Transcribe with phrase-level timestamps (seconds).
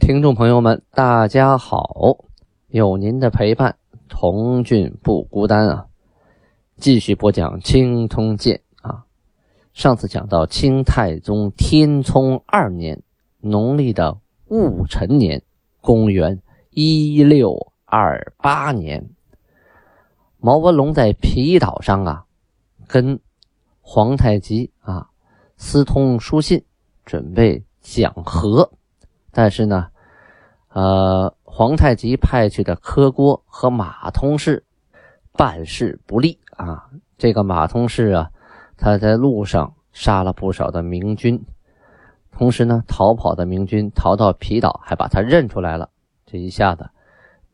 [0.00, 2.18] 听众朋友们，大家好，
[2.66, 5.86] 有您的陪伴，童俊不孤单啊！
[6.76, 9.06] 继续播讲《清通鉴》啊。
[9.72, 13.02] 上次讲到清太宗天聪二年，
[13.40, 14.18] 农历的
[14.48, 15.42] 戊辰年，
[15.80, 19.08] 公元一六二八年，
[20.38, 22.24] 毛文龙在皮岛上啊，
[22.86, 23.18] 跟
[23.80, 25.08] 皇太极啊
[25.56, 26.62] 私通书信，
[27.06, 28.70] 准备讲和，
[29.34, 29.88] 但是呢。
[30.76, 34.64] 呃，皇太极派去的科郭和马通事
[35.30, 36.90] 办事不力啊。
[37.16, 38.28] 这个马通事啊，
[38.76, 41.40] 他在路上杀了不少的明军，
[42.32, 45.88] 同时呢，逃跑的明军逃到皮岛，还把他认出来了。
[46.26, 46.90] 这一下子，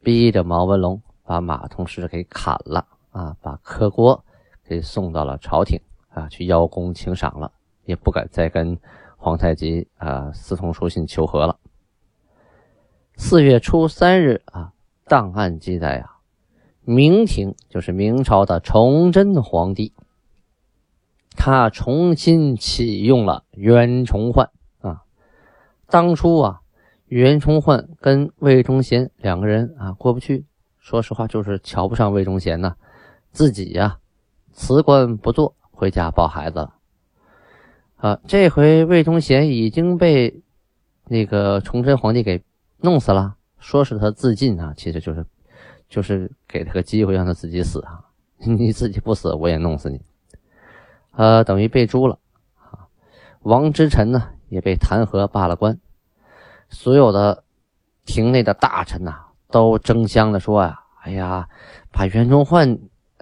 [0.02, 4.24] 逼着毛文龙把马通事给砍了啊，把科郭
[4.64, 5.78] 给送到了朝廷
[6.08, 7.52] 啊，去邀功请赏了，
[7.84, 8.74] 也不敢再跟
[9.18, 11.54] 皇太极啊私通书信求和了。
[13.22, 14.72] 四月初三日啊，
[15.06, 16.16] 档案记载啊，
[16.84, 19.92] 明廷就是明朝的崇祯皇帝，
[21.36, 25.02] 他重新启用了袁崇焕啊。
[25.86, 26.62] 当初啊，
[27.06, 30.46] 袁崇焕跟魏忠贤两个人啊过不去，
[30.78, 32.74] 说实话就是瞧不上魏忠贤呢，
[33.32, 33.98] 自己呀
[34.50, 36.74] 辞官不做，回家抱孩子了。
[37.96, 40.42] 啊，这回魏忠贤已经被
[41.04, 42.42] 那个崇祯皇帝给。
[42.82, 45.24] 弄死了，说是他自尽啊，其实就是，
[45.88, 48.00] 就是给他个机会让他自己死啊。
[48.38, 50.00] 你自己不死，我也弄死你。
[51.12, 52.18] 呃，等于被诛了
[52.56, 52.88] 啊。
[53.42, 55.78] 王之臣呢也被弹劾罢了官，
[56.70, 57.44] 所有的
[58.06, 59.14] 庭内的大臣呐
[59.48, 61.46] 都争相的说呀：“哎呀，
[61.92, 62.78] 把袁崇焕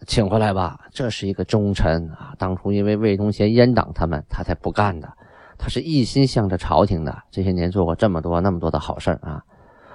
[0.07, 2.33] 请回来吧，这是一个忠臣啊。
[2.39, 5.13] 当初因为魏忠贤阉党他们，他才不干的。”
[5.59, 9.43] 他是一心向着朝廷的，这些年做过这么多那么多的好事啊！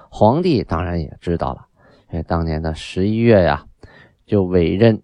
[0.09, 1.65] 皇帝当然也知道了，
[2.09, 3.65] 哎，当年的十一月呀，
[4.25, 5.01] 就委任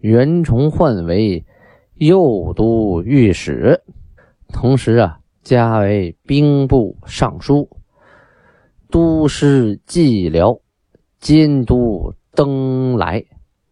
[0.00, 1.44] 袁崇焕为
[1.94, 3.82] 右都御史，
[4.52, 7.68] 同时啊，加为兵部尚书、
[8.90, 10.60] 都师蓟辽、
[11.18, 13.24] 监督登莱。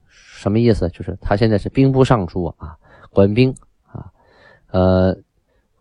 [0.08, 0.88] 什么意思？
[0.88, 2.76] 就是他现在是兵部尚书啊，
[3.10, 3.54] 管兵
[3.84, 4.10] 啊，
[4.72, 5.14] 呃。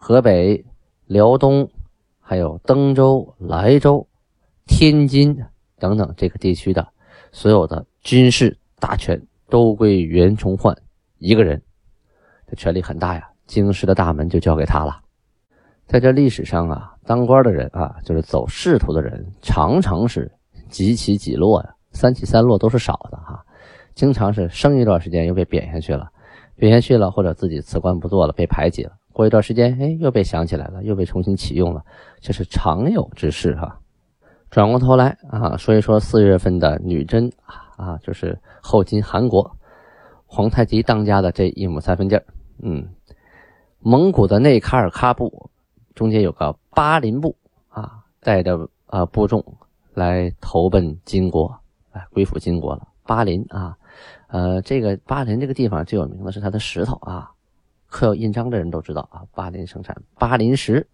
[0.05, 0.65] 河北、
[1.05, 1.69] 辽东，
[2.19, 4.05] 还有登州、莱州、
[4.65, 5.41] 天津
[5.79, 6.85] 等等这个地区的
[7.31, 10.75] 所有的军事大权都归袁崇焕
[11.19, 11.61] 一个人，
[12.47, 13.29] 这权力很大呀。
[13.47, 14.99] 京师的大门就交给他了。
[15.85, 20.29] 在这历史上啊，当官的人啊，就是走仕途的人，常常是
[20.67, 23.41] 几起几落呀，三起三落都是少的哈。
[23.95, 26.11] 经常是升一段时间又被贬下去了，
[26.57, 28.91] 贬下去了或者自己辞官不做了，被排挤了。
[29.13, 31.81] 过一段时间，哎，又被想起来了，又被重新启用了，
[32.19, 33.79] 这是常有之事哈。
[34.49, 37.31] 转过头来啊，说一说四月份的女真
[37.77, 39.55] 啊，就是后金韩国
[40.25, 42.25] 皇太极当家的这一亩三分地儿。
[42.61, 42.87] 嗯，
[43.79, 45.49] 蒙古的内卡尔喀部
[45.95, 47.35] 中间有个巴林部
[47.69, 49.43] 啊，带着啊部众
[49.93, 51.55] 来投奔金国，
[51.91, 52.87] 哎归附金国了。
[53.05, 53.75] 巴林啊，
[54.27, 57.29] 呃，这个巴林这个地方最有名的是它的石头啊。
[57.93, 60.85] 刻有印章的人都知道啊，巴林生产巴林石，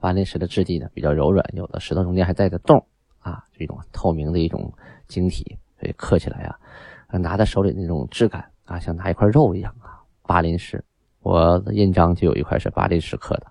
[0.00, 2.82] 巴林石的质地呢比较柔软，有的石头中间还带着洞
[3.18, 4.72] 啊，这种透明的一种
[5.06, 10.00] 晶体，所以刻起来啊，拿在手里那种质感啊，像拿一块肉一样啊。
[10.22, 10.82] 巴林石，
[11.20, 13.46] 我的印章就有一块是巴林石刻的。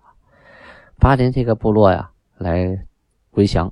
[0.97, 2.09] 巴林这个部落呀，
[2.40, 2.84] 来
[3.29, 3.72] 归降，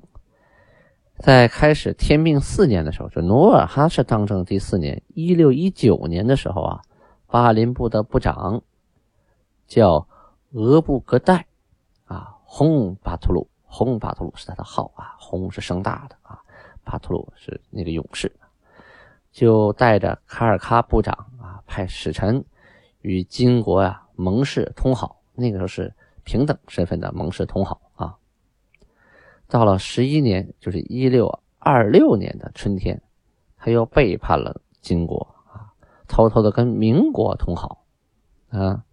[1.18, 6.80] 在开始天命四年的时候，就努尔哈赤当政第四年，一六一九年的时候啊，
[7.26, 8.62] 巴林部的部长。
[9.66, 10.06] 叫
[10.52, 11.46] 额布格代，
[12.04, 16.40] 啊，轰巴图鲁，轰巴图鲁是他的号啊，轰是声大的啊，
[16.84, 18.34] 巴图鲁是那个勇士，
[19.32, 22.44] 就带着卡尔喀部长啊，派使臣
[23.00, 28.16] 与金国呀盟誓通好，那个时候是平等身份的盟誓通好啊。
[29.48, 33.02] 到了十一年，就是一六二六年的春天，
[33.56, 35.74] 他又背叛了金国啊，
[36.08, 37.84] 偷偷的跟民国通好
[38.50, 38.84] 啊。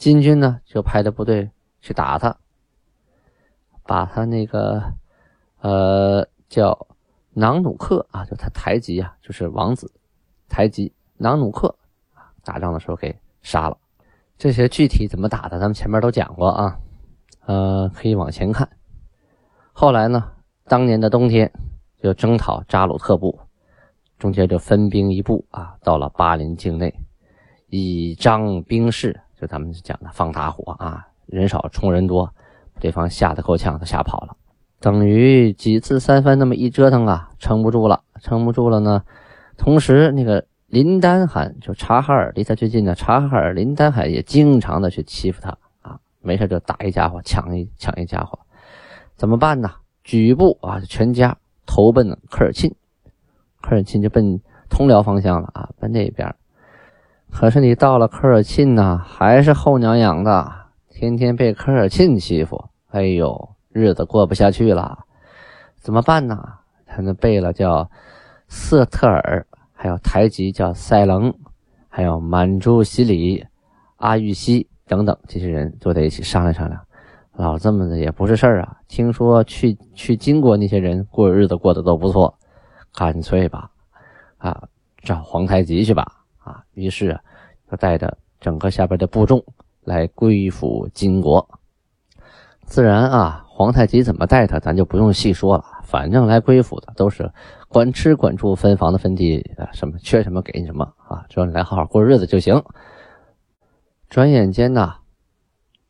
[0.00, 1.50] 金军呢，就派的部队
[1.82, 2.34] 去打他，
[3.84, 4.82] 把他那个，
[5.60, 6.86] 呃，叫
[7.34, 9.92] 囊努克啊，就他台吉啊，就是王子
[10.48, 11.76] 台吉囊努克，
[12.42, 13.76] 打仗的时候给杀了。
[14.38, 16.78] 这些具体怎么打的，咱们前面都讲过啊，
[17.44, 18.66] 呃，可以往前看。
[19.70, 20.32] 后来呢，
[20.64, 21.52] 当年的冬天
[22.02, 23.38] 就征讨扎鲁特部，
[24.18, 26.90] 中间就分兵一部啊，到了巴林境内，
[27.66, 32.30] 以张兵势，就咱们讲的放大火啊，人少冲人多，
[32.78, 34.36] 对方吓得够呛，都吓跑了。
[34.80, 39.02] 等于几次三番那么一折腾啊，撑不住了，撑不住了呢。
[39.56, 48.38] 同时，那个林丹汗就察哈尔离他最近的察哈尔林丹汗也经常的去欺负他啊，没事就打一家伙，抢一抢一家伙，
[49.16, 49.70] 怎么办呢？
[50.04, 52.70] 举步啊，全家投奔了科尔沁，
[53.62, 54.38] 科尔沁就奔
[54.68, 56.34] 通辽方向了啊，奔那边。
[57.30, 60.52] 可是你到了科尔沁呢，还是后娘养的，
[60.90, 63.50] 天天被科尔沁欺负，哎呦！
[63.72, 64.98] 日子过不下去了，
[65.78, 66.36] 怎么办呢？
[66.86, 67.88] 他那贝勒叫
[68.48, 71.32] 瑟特尔，还有台吉叫塞棱，
[71.88, 73.46] 还有满珠西里、
[73.98, 76.80] 阿玉西等等这些人坐在一起商量商量。
[77.34, 78.78] 老这么的也不是事儿啊！
[78.88, 82.36] 听说去去金国那些人过日子过得都不错，
[82.92, 83.70] 干脆吧，
[84.38, 84.64] 啊，
[84.98, 86.19] 找皇太极去吧！
[86.80, 87.20] 于是
[87.70, 89.44] 就带着整个下边的部众
[89.84, 91.46] 来归附金国。
[92.64, 93.46] 自然啊。
[93.60, 95.64] 皇太极怎么待他，咱就不用细说了。
[95.84, 97.30] 反正来归附的都是
[97.68, 102.64] 管吃管住分房的分地啊，什么缺什么给你什么啊，只要你来好好过日子就行。
[104.08, 104.94] 转眼间呐，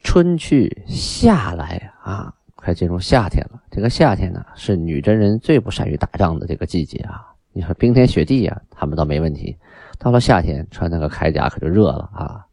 [0.01, 3.63] 春去夏来啊，快进入夏天了。
[3.71, 7.35] 这个夏天呢，是女真人最不善于打仗的这个季节啊。
[7.61, 9.55] 你说冰天雪地呀，他们倒没问题。
[9.99, 12.47] 到了夏天，穿那个铠甲可就热了啊。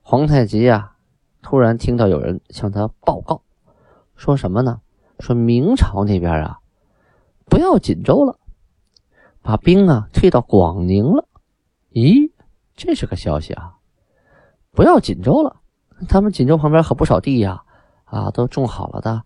[0.00, 0.92] 皇太极呀，
[1.42, 3.42] 突然听到有人向他报告。
[4.14, 4.80] 说什么呢？
[5.18, 6.58] 说明朝那边啊，
[7.46, 8.38] 不要锦州了，
[9.42, 11.26] 把兵啊退到广宁了。
[11.90, 12.30] 咦，
[12.76, 13.74] 这是个消息啊！
[14.70, 15.56] 不要锦州了，
[16.08, 17.64] 他们锦州旁边可不少地呀，
[18.04, 19.24] 啊，都种好了的。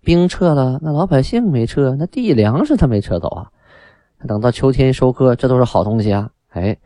[0.00, 3.52] 兵撤了，那老百姓没撤，那地粮食他没撤走啊。
[4.26, 6.30] 等到秋天收割，这都是好东西啊。
[6.50, 6.76] 哎，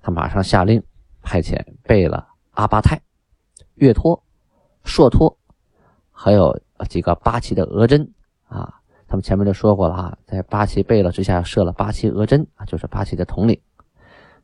[0.00, 0.82] 他马上下令
[1.22, 3.00] 派遣贝勒阿巴泰、
[3.74, 4.22] 岳托、
[4.84, 5.38] 硕托，
[6.10, 6.60] 还有。
[6.88, 8.12] 几个八旗的额真
[8.48, 8.74] 啊，
[9.06, 13.56] 他们前面就说过了啊，在八旗贝勒之下设了八旗额真啊，就是八旗的统领，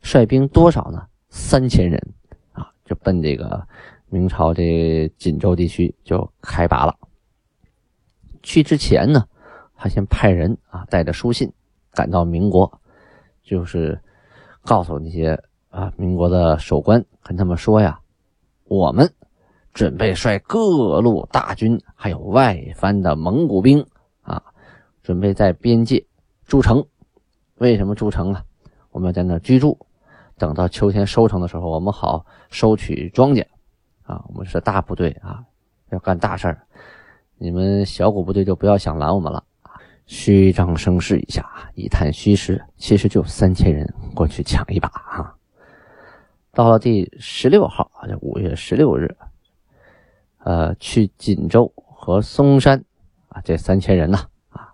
[0.01, 1.05] 率兵多少呢？
[1.31, 2.01] 三千人
[2.53, 3.67] 啊，就奔这个
[4.09, 6.97] 明朝这锦州地区就开拔了。
[8.41, 9.27] 去之前呢，
[9.75, 11.53] 他先派人啊带着书信
[11.93, 12.81] 赶到民国，
[13.43, 14.01] 就是
[14.63, 15.39] 告诉那些
[15.71, 18.01] 啊民国的守官，跟他们说呀，
[18.65, 19.11] 我们。
[19.75, 23.87] 准备率各路大军，还有外藩的蒙古兵
[24.23, 24.43] 啊，
[25.05, 26.05] 准备在边界
[26.47, 26.85] 筑城。
[27.59, 28.43] 为什么筑城啊？
[28.91, 29.79] 我们要在那居住，
[30.37, 33.47] 等到秋天收成的时候，我们好收取庄稼
[34.03, 34.25] 啊。
[34.29, 35.45] 我们是大部队啊，
[35.91, 36.67] 要干大事儿。
[37.37, 39.45] 你们小股部队就不要想拦我们了！
[40.09, 45.37] 虚张声势一下，一探虚实，其实就三千人过去抢一把啊。
[46.51, 49.15] 到了第十六号啊，就五月十六日。
[50.39, 52.83] 呃，去锦州和嵩山
[53.29, 54.19] 啊，这三千人呢，
[54.49, 54.73] 啊，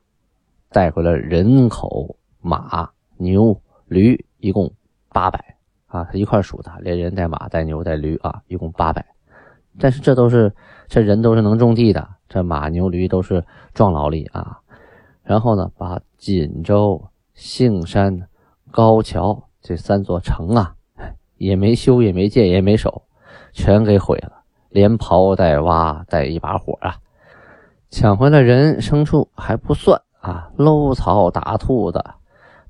[0.70, 4.72] 带回了人口、马、牛、驴，一共
[5.08, 9.04] 八百啊，他一块数的，连人带马带牛带驴啊，一共八百。
[9.80, 10.54] 但是这都是
[10.86, 14.60] 这人都是能种地的，这马牛驴都是壮劳力啊。
[15.24, 17.02] 然后呢，把锦州、
[17.34, 18.28] 杏山、
[18.70, 20.76] 高桥这三座城啊，
[21.38, 23.02] 也没修，也没建，也没守，
[23.52, 24.44] 全给毁了。
[24.68, 26.96] 连刨带挖带一把火啊，
[27.90, 32.04] 抢回来人牲畜还不算啊，搂草打兔子，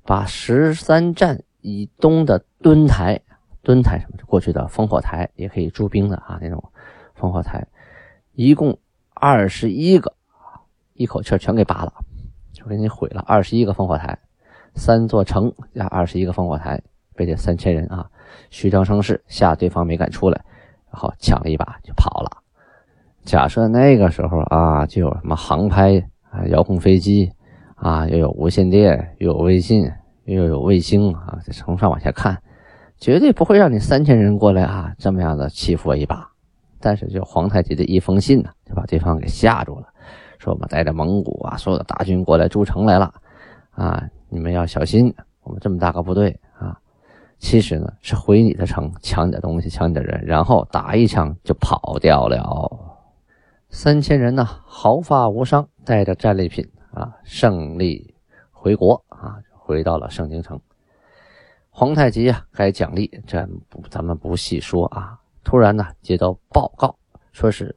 [0.04, 3.18] 把十三站以东的墩台、
[3.62, 6.62] 墩台什么过去的烽火台也可以驻兵的啊，那种
[7.18, 7.66] 烽火台，
[8.34, 8.78] 一共
[9.14, 10.12] 二十一个，
[10.92, 11.94] 一口气全给拔了，
[12.64, 14.18] 就给你毁了二十一个烽火台，
[14.74, 16.80] 三座城加二十一个烽火台，
[17.14, 18.08] 被这三千人啊
[18.48, 20.42] 虚张声势吓对方没敢出来。
[20.90, 22.30] 然后抢了一把就跑了。
[23.24, 25.98] 假设那个时候啊，就有什么航拍
[26.30, 27.32] 啊、遥控飞机
[27.74, 29.90] 啊，又有无线电，又有微信，
[30.24, 32.40] 又有卫星啊，在从上往下看，
[32.96, 36.30] 绝对不会让你三千人过来啊，这么样的欺负我一把。
[36.78, 39.88] 但是就皇太极的一封信呢，就把对方给吓住了，
[40.38, 43.12] 说我们带着蒙古啊所有的大军过来筑城来了
[43.70, 46.78] 啊，你们要小心，我们这么大个部队啊。
[47.38, 52.70] 其实呢，是回你的城，抢你的东西，抢你的人，然后打一枪就跑掉了。
[53.68, 58.14] 三千人呢，毫发无伤，带着战利品啊，胜利
[58.52, 60.58] 回国啊，回到了盛京城。
[61.68, 65.18] 皇太极啊，该奖励，这不咱们不细说啊。
[65.42, 66.96] 突然呢，接到报告，
[67.32, 67.76] 说是，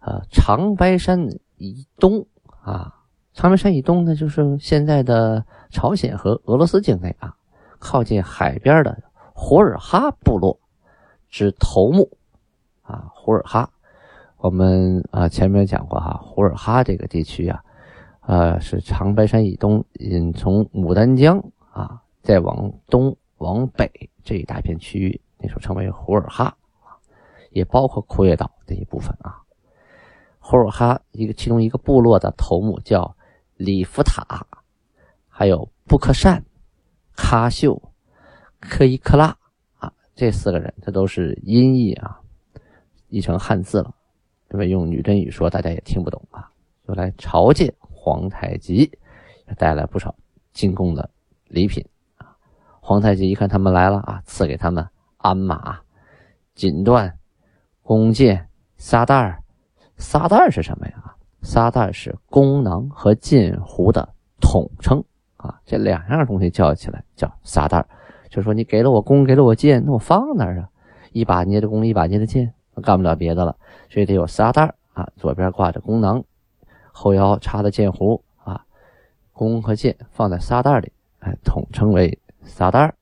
[0.00, 1.26] 呃，长白山
[1.62, 2.26] 以东
[2.62, 2.92] 啊，
[3.32, 7.36] 长白山以东呢，就是现在的朝鲜和俄罗斯境内啊，
[7.78, 9.02] 靠近海边的
[9.32, 10.58] 胡尔哈部落
[11.30, 12.10] 之头目
[12.82, 13.70] 啊，胡尔哈。
[14.38, 17.62] 我们啊前面讲过哈，胡尔哈这个地区啊，
[18.22, 21.40] 呃是长白山以东，嗯从牡丹江
[21.70, 26.56] 啊再往东往北这一大片区域，那时候称为胡尔哈
[27.50, 29.38] 也包括库页岛这一部分啊。
[30.44, 33.16] 胡尔哈一个其中一个部落的头目叫
[33.54, 34.44] 里夫塔，
[35.28, 36.44] 还有布克善、
[37.16, 37.80] 喀秀、
[38.58, 39.36] 科伊克拉
[39.78, 42.20] 啊，这四个人这都是音译啊，
[43.08, 43.94] 译成汉字了。
[44.50, 46.50] 因为用女真语说，大家也听不懂啊，
[46.86, 48.90] 就来朝见皇太极，
[49.56, 50.14] 带来不少
[50.52, 51.08] 进贡的
[51.46, 52.36] 礼品啊。
[52.80, 54.86] 皇太极一看他们来了啊，赐给他们
[55.18, 55.80] 鞍马、
[56.52, 57.10] 锦缎、
[57.80, 59.41] 弓箭、沙袋儿。
[59.96, 61.14] 撒袋儿是什么呀？
[61.42, 64.08] 撒袋儿是弓囊和箭壶的
[64.40, 65.02] 统称
[65.36, 65.60] 啊。
[65.64, 67.86] 这两样东西叫起来叫撒袋儿，
[68.28, 70.68] 就说你给了我弓，给了我箭，那我放哪儿啊？
[71.12, 72.52] 一把捏着弓，一把捏着箭。
[72.82, 73.54] 干不了别的了，
[73.90, 76.24] 所以得有撒袋啊，左边挂着弓囊，
[76.90, 78.64] 后腰插的箭壶啊，
[79.34, 82.94] 弓和箭放在撒袋里，哎，统称为撒袋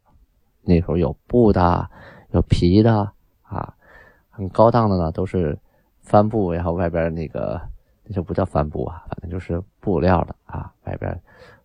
[0.62, 1.88] 那时候有布的，
[2.32, 3.72] 有皮的啊，
[4.28, 5.56] 很高档的呢，都是
[6.10, 7.60] 帆布，然后外边那个
[8.02, 11.16] 那就不叫帆布啊，反正就是布料的啊，外边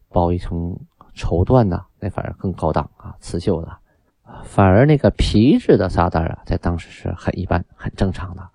[0.10, 0.78] 包一层
[1.16, 3.78] 绸缎呢，那反而更高档啊，刺绣的。
[4.44, 8.50] 反而那个皮质的沙袋啊，在当时是很一般、很正常的。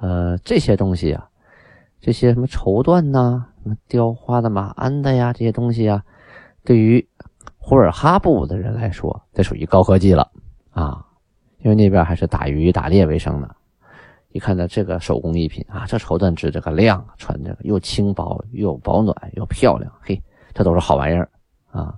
[0.00, 1.28] 呃，这些东西啊，
[2.00, 6.04] 这些什么绸缎呐、什么雕花的马鞍的呀，这些东西啊，
[6.64, 7.08] 对于
[7.58, 10.32] 呼尔哈布的人来说，这属于高科技了
[10.70, 11.06] 啊，
[11.58, 13.54] 因为那边还是打鱼打猎为生的。
[14.32, 20.20] 一看到这个手工艺品啊，这绸缎织这个亮，穿着又轻薄又保暖又漂亮，嘿，
[20.52, 21.28] 这都是好玩意儿
[21.70, 21.94] 啊。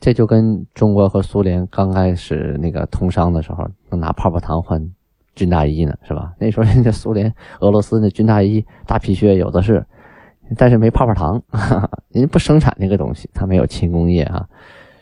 [0.00, 4.84] 这就跟中国和苏联刚开始那个通商的时候，能拿泡泡糖换
[5.36, 6.34] 军大衣呢，是吧？
[6.38, 9.86] 那时候人家苏联、俄罗斯那军大衣、大皮靴有的是，
[10.56, 11.40] 但是没泡泡糖，
[12.10, 14.44] 人家不生产那个东西，他没有轻工业啊，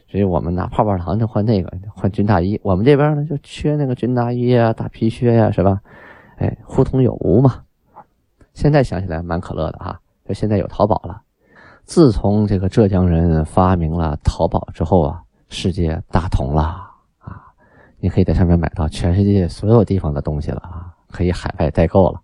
[0.06, 2.60] 所以我们拿泡泡糖就换那个换军大衣。
[2.62, 5.80] 我们这边呢就缺那个军大衣啊、大皮靴呀，是吧？
[6.40, 7.62] 哎，互通有无嘛。
[8.52, 11.22] 现在想起来蛮可乐的哈，就现在有淘宝了。
[11.84, 16.62] 自从这个浙江人发明了淘宝之后啊，世界大同了
[17.18, 17.52] 啊！
[17.98, 22.20] 你可以在上面买到全世界所有地方的东西了啊，可以海外代购了。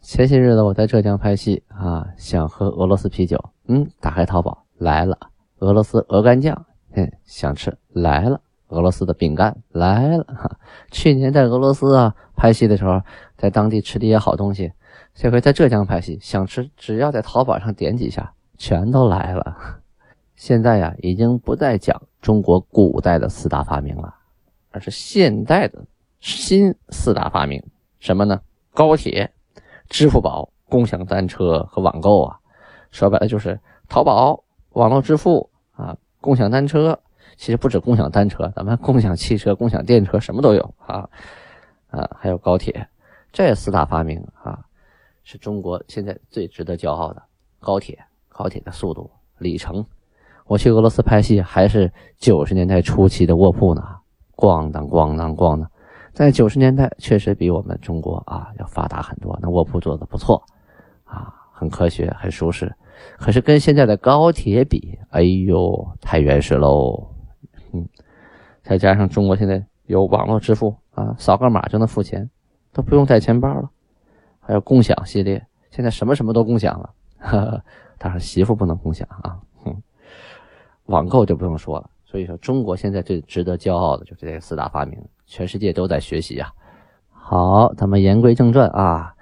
[0.00, 5.18] 前些日子我在浙江拍戏啊，想喝俄罗斯啤酒，嗯，打开淘宝来了
[5.58, 8.40] 俄罗斯鹅肝酱，嗯，想吃来了
[8.74, 10.58] 俄罗斯的饼干来了哈。
[10.90, 13.00] 去年在俄罗斯啊拍戏的时候，
[13.36, 14.72] 在当地吃的一些好东西，
[15.14, 18.32] 这回在浙江拍戏想吃，只要在淘宝上点几下。
[18.56, 19.56] 全都来了，
[20.36, 24.14] 现在呀，已经不再讲中国古代的四大发明了，
[24.70, 25.84] 而是现代的
[26.20, 27.60] 新四大发明。
[27.98, 28.40] 什么呢？
[28.72, 29.32] 高铁、
[29.88, 32.38] 支付宝、共享单车和网购啊。
[32.92, 37.00] 说白了就是淘宝、网络支付啊，共享单车。
[37.36, 41.08] 其实不止共享单车，咱们共享汽车、共享电车什么都有啊
[41.88, 42.88] 啊，还有高铁。
[43.32, 44.64] 这四大发明啊，
[45.22, 47.22] 是中国现在最值得骄傲的
[47.60, 47.98] 高铁。
[48.36, 49.86] 高铁的速度、里程，
[50.46, 53.80] 我去俄罗斯拍戏还是九十年代初期的卧铺呢，
[54.34, 55.70] 咣当咣当咣当，
[56.12, 60.42] 在九十年代确实比我们中国啊要发达很多，那卧铺做的不错，
[61.04, 62.74] 啊，很科学、很舒适。
[63.18, 67.13] 可是跟现在的高铁比，哎呦，太原始喽，
[67.74, 67.86] 嗯，
[68.62, 72.30] 再加上中国现在有网络支付啊，扫个码就能付钱，
[72.72, 73.68] 都不用带钱包了，
[74.38, 77.64] 还有共享系列，现在什么什么都共享了，哈哈。
[77.98, 79.82] 但是媳妇不能共享啊，哼，
[80.86, 81.90] 网购就不用说了。
[82.04, 86.52] 所以说，中国现在最值得骄傲的就是这四大发明，全世界都在学习啊。
[87.10, 89.14] 好，咱们言归正传啊。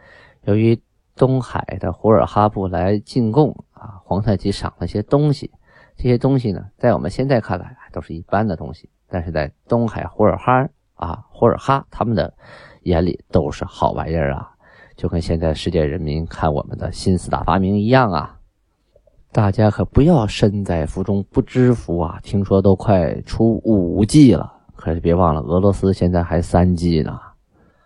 [0.44, 0.78] 由于
[1.14, 5.50] 东海的胡尔哈布来进贡啊，皇太极赏了些东西，
[5.96, 12.32] 这些东西呢，在我们现在看来都是一般的东西，但是在东海胡尔哈啊，胡尔哈他们的
[12.82, 14.50] 眼里都是好玩意儿啊，
[14.96, 18.38] 就跟现在世界人民看我们的新四大发明一样啊。
[19.30, 22.20] 大家可不要身在福中不知福啊！
[22.22, 27.18] 听说都快出五 G 了，可是别忘了，俄罗斯现在还三 G 呢。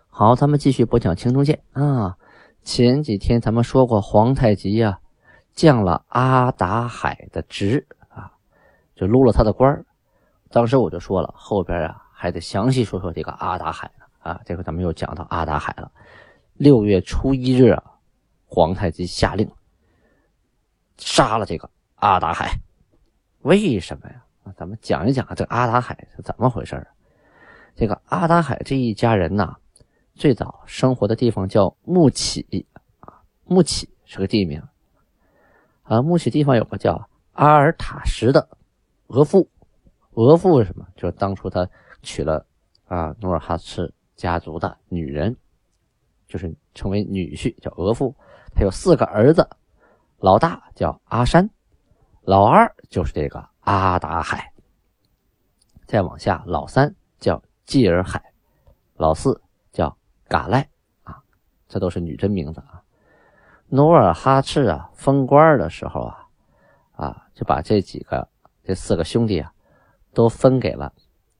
[0.09, 2.17] 好，咱们继续播讲青铜剑啊。
[2.63, 4.99] 前几天咱们说过，皇太极呀
[5.53, 7.87] 降了阿达海的职，
[8.97, 9.85] 就撸了他的官
[10.49, 14.41] 当时我就说了，后边啊还得详细说说这个阿达海呢啊。
[14.43, 15.89] 这回咱们又讲到阿达海了。
[16.55, 17.83] 六月初一日啊，
[18.45, 19.49] 皇太极下令
[20.97, 22.59] 杀了这个阿达海。
[23.41, 24.23] 为什么呀？
[24.55, 26.87] 咱们讲一讲这阿达海是怎么回事
[27.75, 29.57] 这个阿达海这一家人呐，
[30.15, 32.65] 最早生活的地方叫木启
[33.01, 34.63] 啊，木启是个地名
[35.83, 36.01] 啊。
[36.01, 38.47] 木起地方有个叫阿尔塔什的
[39.07, 39.47] 额驸，
[40.11, 40.87] 额驸是什么？
[40.95, 41.67] 就是当初他
[42.01, 42.45] 娶了
[42.85, 45.35] 啊努尔哈赤家族的女人，
[46.27, 48.13] 就是成为女婿，叫额驸。
[48.55, 49.47] 他有四个儿子，
[50.19, 51.49] 老大叫阿山，
[52.21, 54.51] 老二就是这个阿达海，
[55.85, 57.41] 再往下老三叫。
[57.67, 58.23] 济尔海，
[58.95, 59.41] 老四
[59.73, 59.97] 叫
[60.29, 60.69] 嘎赖
[61.03, 61.21] 啊，
[61.67, 62.81] 这都是女真名字啊。
[63.67, 66.29] 努尔哈赤啊封官的时候啊，
[66.93, 68.25] 啊就把这几个
[68.67, 69.53] 这四个兄弟啊
[70.13, 70.91] 都分给了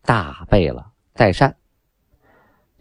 [0.01, 1.57] 大贝勒代善。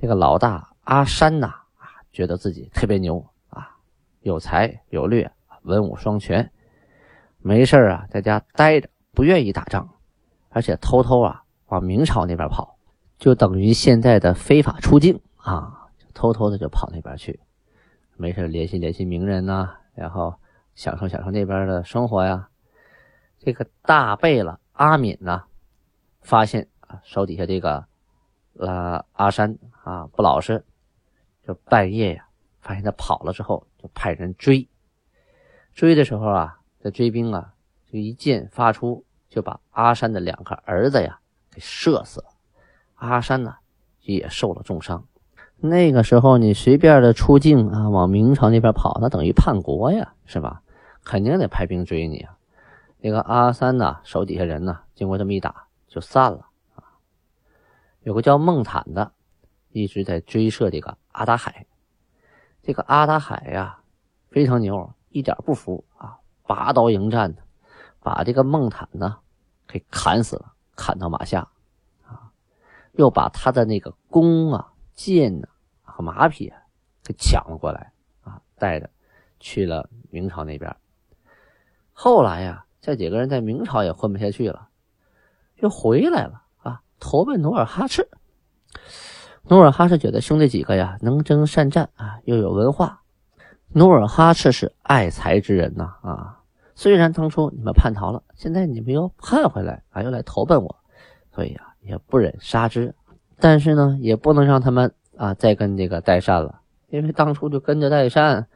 [0.01, 3.77] 这个老大阿山呐啊，觉得自己特别牛啊，
[4.21, 6.53] 有才有略，文武双全，
[7.39, 9.89] 没事啊在家待着，不愿意打仗，
[10.51, 12.79] 而且偷偷啊往明朝那边跑。
[13.19, 17.41] 就等于现在的非法出境啊，偷偷的就跑那边去，
[18.15, 20.37] 没事联系联系名人呐，然后
[20.77, 22.49] 享受享受那边的生活呀。
[23.47, 25.45] 这个大贝勒阿敏呢，
[26.21, 27.87] 发现啊手底下这个
[28.59, 30.65] 呃阿山啊不老实，
[31.47, 32.27] 就半夜呀
[32.59, 34.69] 发现他跑了之后，就派人追。
[35.75, 37.55] 追的时候啊，这追兵啊
[37.89, 41.21] 就一箭发出，就把阿山的两个儿子呀
[41.53, 42.27] 给射死了。
[42.97, 43.55] 阿山呢，
[44.01, 45.07] 也受了重伤。
[45.59, 50.63] 那个时候，你随便的出境啊，往明朝那边跑，那等于叛国呀，是吧？
[51.05, 52.36] 肯定得派兵追你啊。
[52.99, 56.99] 那个阿三呢，手底下人呢，经过这么一打，就散了啊。
[58.01, 59.13] 有个叫孟坦的，
[59.71, 61.67] 一直在追射这个阿达海。
[62.63, 63.81] 这个阿达海呀，
[64.31, 67.43] 非常牛，一点不服啊，拔刀迎战的，
[68.01, 69.19] 把这个孟坦呢
[69.69, 71.49] 给砍死了，砍到马下
[72.05, 72.33] 啊。
[72.93, 75.49] 又把他的那个弓啊、箭呐
[75.83, 76.59] 和马匹啊
[77.05, 77.93] 给抢了过来
[78.23, 78.91] 啊，带着
[79.39, 80.75] 去了明朝那边。
[81.93, 84.69] 后来呀，这几个人在明朝也混不下去了，
[85.57, 88.09] 又回来了啊，投奔努尔哈赤。
[89.49, 93.03] 努尔哈赤觉得兄弟几个呀能征善战啊，又有文化。
[93.71, 96.39] 努尔哈赤是爱才之人呐啊，
[96.77, 100.77] 虽然当初你们叛逃了，现在你们又叛回来啊，又来投奔我，
[101.33, 101.75] 所以啊。
[101.81, 102.95] 也不忍杀之，
[103.39, 108.47] 但是呢，也不能让他们啊再跟这个代善了，因为当初就跟着代善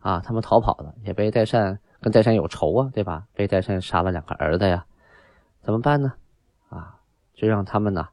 [0.00, 3.24] 啊，他们逃跑了，也被代善跟代善有仇啊，对吧？
[3.32, 4.84] 被代善杀了两个儿子呀，
[5.62, 6.12] 怎么办呢？
[6.68, 7.00] 啊，
[7.32, 8.08] 就让他们呢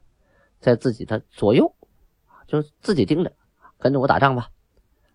[0.60, 1.74] 在自己的左右，
[2.46, 3.30] 就自己盯着，
[3.78, 4.48] 跟着我打仗吧，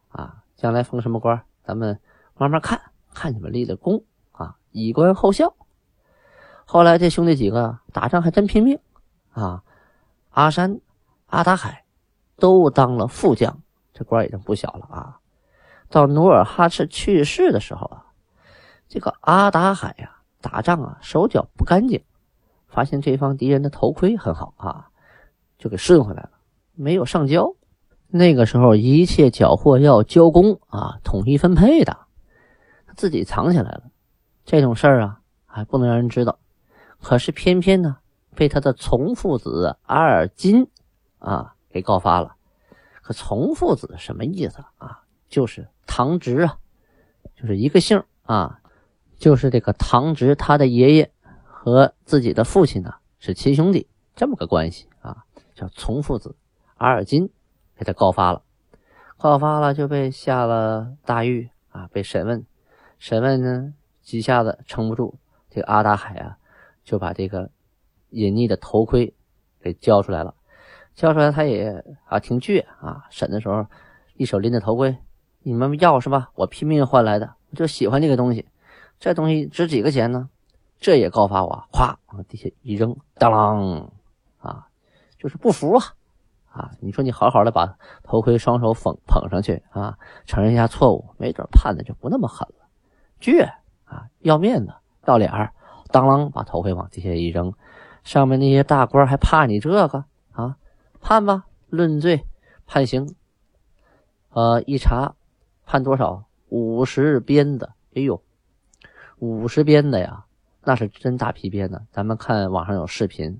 [0.10, 2.00] 啊，将来封什么官，咱们
[2.36, 2.80] 慢慢看，
[3.16, 5.56] 看你们立的功啊，以观后效。
[6.64, 8.80] 后来这兄弟几个打仗还真拼命。
[9.32, 9.64] 啊，
[10.30, 10.82] 阿山、
[11.26, 11.84] 阿达海
[12.36, 13.60] 都当了副将，
[13.92, 15.20] 这官已经不小了啊。
[15.90, 18.06] 到努尔哈赤去世的时候啊，
[18.88, 22.04] 这个阿达海呀，打仗啊手脚不干净，
[22.68, 24.90] 发现这方敌人的头盔很好啊，
[25.58, 26.32] 就给顺回来了，
[26.74, 27.54] 没有上交。
[28.08, 31.98] 那个时候一切缴获要交公啊，统一分配的，
[32.86, 33.84] 他自己藏起来了。
[34.46, 36.40] 这种事儿啊，还不能让人知道。
[37.02, 37.98] 可是偏偏呢。
[38.36, 40.70] 被他的从父子阿尔金
[41.18, 42.36] 啊给告发了。
[43.02, 45.02] 可从父子什么意思啊？
[45.28, 46.56] 就是堂侄啊，
[47.36, 48.60] 就是一个姓啊，
[49.18, 51.12] 就是这个堂侄他的爷爷
[51.44, 56.36] 和自己的父亲呢是亲兄弟，这么个关系啊，叫从父子
[56.76, 57.30] 阿尔金
[57.76, 58.42] 被他告发了，
[59.18, 62.46] 告发了就被下了大狱啊，被审问，
[62.98, 65.18] 审问呢几下子撑不住，
[65.50, 66.38] 这个阿达海啊
[66.84, 67.50] 就把这个。
[68.12, 69.14] 隐匿的头盔
[69.62, 70.34] 给交出来了，
[70.96, 73.04] 交出来他也啊挺倔啊。
[73.10, 73.66] 审的时候
[74.14, 74.96] 一手拎着头盔，
[75.42, 76.30] 你们要是吧？
[76.36, 78.48] 我拼命换来的，我就喜欢这个东西。
[79.00, 80.30] 这东西值几个钱呢？
[80.80, 83.90] 这也告发我，咵往地下一扔，当啷
[84.40, 84.68] 啊，
[85.18, 85.86] 就是不服啊
[86.52, 86.72] 啊！
[86.80, 92.68] 你说你好好的把头盔双手捧捧上去啊，承认一下错误，没准判的就不那么狠了。
[93.20, 93.48] 倔
[93.86, 94.74] 啊，要面子
[95.06, 95.54] 要脸儿，
[95.92, 97.54] 当啷把头盔往地下一扔。
[98.04, 100.58] 上面那些大官还怕你这个啊？
[101.02, 102.26] 判吧，论罪
[102.66, 103.16] 判刑。
[104.30, 105.16] 呃，一查
[105.66, 106.26] 判多少？
[106.50, 107.72] 五十鞭子。
[107.96, 108.22] 哎呦，
[109.20, 110.26] 五十鞭的呀，
[110.64, 111.80] 那是真大皮鞭呢。
[111.92, 113.40] 咱们看网上有视频，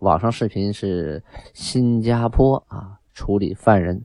[0.00, 1.22] 网上视频是
[1.54, 4.04] 新加坡啊处理犯人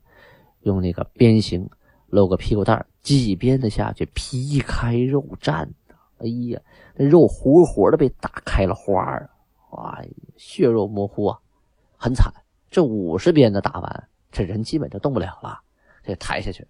[0.62, 1.70] 用那个鞭刑，
[2.08, 6.62] 露个屁股蛋儿几鞭子下去，皮开肉绽的哎呀，
[6.96, 9.30] 那肉活活的被打开了花啊！
[9.72, 10.02] 哇，
[10.38, 11.40] 血肉模糊啊，
[11.98, 12.32] 很惨。
[12.72, 15.60] 这五十鞭子打完，这人基本就动不了了，
[16.04, 16.66] 这抬下去。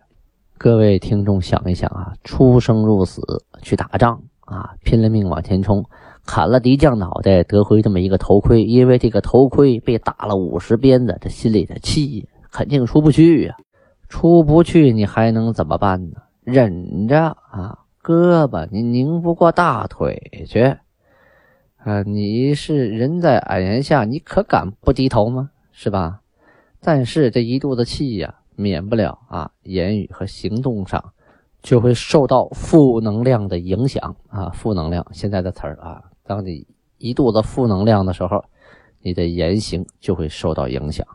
[0.57, 3.21] 各位听众想一想啊，出生入死
[3.61, 5.85] 去打仗啊，拼了命往前冲，
[6.25, 8.63] 砍了敌将脑袋，得回这么一个头盔。
[8.63, 13.55] 因为这个头盔被打了五十鞭子，这心里的气肯定出不去呀。
[14.07, 16.17] 出不去，你还能怎么办呢？
[16.43, 17.79] 忍着啊。
[18.01, 20.61] 胳膊你拧不过大腿去
[21.77, 22.01] 啊！
[22.03, 25.51] 你是人在矮檐下，你可敢不低头吗？
[25.73, 26.21] 是吧？
[26.81, 31.13] 但是这一肚子气呀，免不了啊，言语和行动上
[31.61, 34.49] 就会受到负能量的影响啊！
[34.49, 36.65] 负能量现在的词儿啊，当你
[36.97, 38.43] 一肚子负能量的时候，
[39.01, 41.05] 你的言行就会受到影响，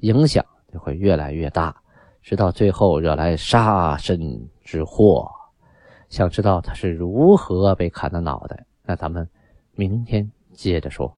[0.00, 1.74] 影响就会越来越大，
[2.22, 5.28] 直到最后惹来杀身之祸。
[6.08, 8.66] 想知道他是如何被砍的脑袋？
[8.84, 9.28] 那咱们
[9.74, 11.16] 明天接着说。